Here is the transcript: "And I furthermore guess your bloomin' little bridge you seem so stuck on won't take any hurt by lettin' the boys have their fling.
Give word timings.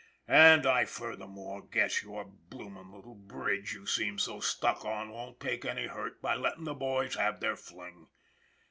"And 0.27 0.65
I 0.65 0.85
furthermore 0.85 1.61
guess 1.61 2.01
your 2.01 2.25
bloomin' 2.25 2.91
little 2.91 3.13
bridge 3.13 3.73
you 3.73 3.85
seem 3.85 4.17
so 4.17 4.39
stuck 4.39 4.83
on 4.83 5.11
won't 5.11 5.39
take 5.39 5.63
any 5.63 5.85
hurt 5.85 6.23
by 6.23 6.33
lettin' 6.33 6.63
the 6.63 6.73
boys 6.73 7.13
have 7.13 7.39
their 7.39 7.55
fling. 7.55 8.07